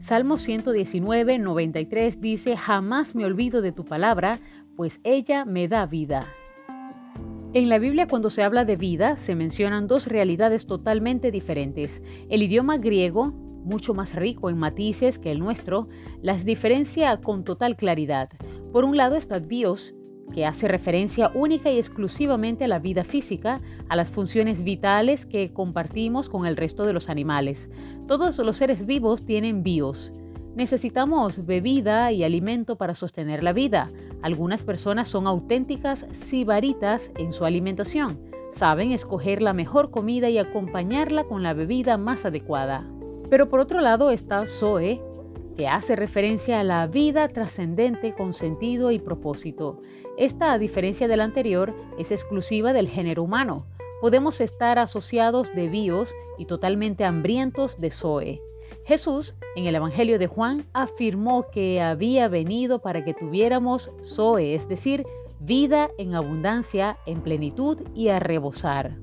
[0.00, 4.38] Salmo 119, 93 dice, Jamás me olvido de tu palabra,
[4.76, 6.28] pues ella me da vida.
[7.52, 12.00] En la Biblia cuando se habla de vida se mencionan dos realidades totalmente diferentes.
[12.30, 15.88] El idioma griego, mucho más rico en matices que el nuestro,
[16.22, 18.28] las diferencia con total claridad.
[18.72, 19.96] Por un lado está bios,
[20.32, 25.52] que hace referencia única y exclusivamente a la vida física, a las funciones vitales que
[25.52, 27.70] compartimos con el resto de los animales.
[28.06, 30.12] Todos los seres vivos tienen bios.
[30.54, 33.90] Necesitamos bebida y alimento para sostener la vida.
[34.22, 38.20] Algunas personas son auténticas sibaritas en su alimentación.
[38.52, 42.84] Saben escoger la mejor comida y acompañarla con la bebida más adecuada.
[43.30, 45.02] Pero por otro lado está Zoe,
[45.58, 49.82] que hace referencia a la vida trascendente con sentido y propósito.
[50.16, 53.66] Esta, a diferencia de la anterior, es exclusiva del género humano.
[54.00, 58.40] Podemos estar asociados de bios y totalmente hambrientos de Zoe.
[58.86, 64.68] Jesús, en el Evangelio de Juan, afirmó que había venido para que tuviéramos Zoe, es
[64.68, 65.04] decir,
[65.40, 68.96] vida en abundancia, en plenitud y a rebosar.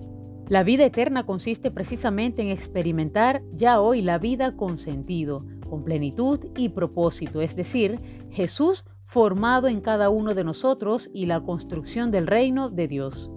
[0.47, 6.39] La vida eterna consiste precisamente en experimentar ya hoy la vida con sentido, con plenitud
[6.55, 7.99] y propósito, es decir,
[8.31, 13.31] Jesús formado en cada uno de nosotros y la construcción del reino de Dios.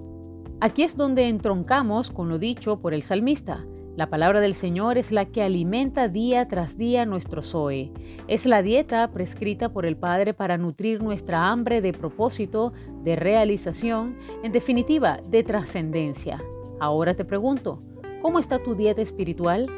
[0.61, 3.65] Aquí es donde entroncamos con lo dicho por el salmista.
[3.97, 7.93] La palabra del Señor es la que alimenta día tras día nuestro Zoe.
[8.29, 14.17] Es la dieta prescrita por el Padre para nutrir nuestra hambre de propósito, de realización,
[14.43, 16.43] en definitiva, de trascendencia.
[16.81, 17.83] Ahora te pregunto,
[18.23, 19.69] ¿cómo está tu dieta espiritual?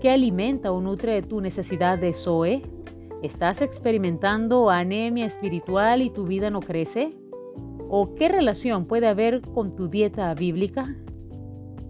[0.00, 2.62] ¿Qué alimenta o nutre tu necesidad de Zoe?
[3.22, 7.16] ¿Estás experimentando anemia espiritual y tu vida no crece?
[7.88, 10.94] ¿O qué relación puede haber con tu dieta bíblica?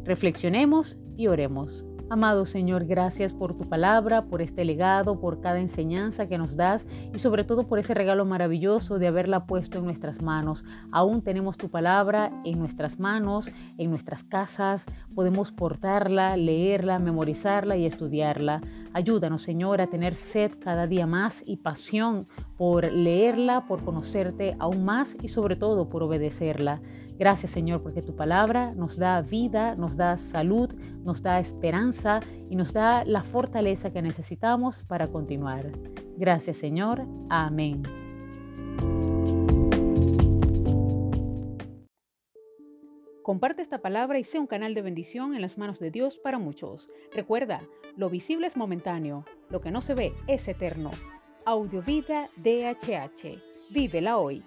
[0.05, 1.84] Reflexionemos y oremos.
[2.09, 6.87] Amado Señor, gracias por tu palabra, por este legado, por cada enseñanza que nos das
[7.12, 10.65] y sobre todo por ese regalo maravilloso de haberla puesto en nuestras manos.
[10.93, 14.84] Aún tenemos tu palabra en nuestras manos, en nuestras casas,
[15.17, 18.61] podemos portarla, leerla, memorizarla y estudiarla.
[18.93, 24.84] Ayúdanos, Señor, a tener sed cada día más y pasión por leerla, por conocerte aún
[24.84, 26.81] más y sobre todo por obedecerla.
[27.19, 30.72] Gracias Señor porque tu palabra nos da vida, nos da salud,
[31.04, 35.72] nos da esperanza y nos da la fortaleza que necesitamos para continuar.
[36.16, 37.06] Gracias Señor.
[37.28, 37.82] Amén.
[43.26, 46.38] Comparte esta palabra y sea un canal de bendición en las manos de Dios para
[46.38, 46.88] muchos.
[47.12, 47.60] Recuerda,
[47.97, 50.93] lo visible es momentáneo, lo que no se ve es eterno.
[51.44, 53.43] Audiovida DHH.
[53.72, 54.44] Vívela hoy.